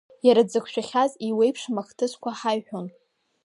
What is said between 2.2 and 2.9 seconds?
ҳаиҳәон.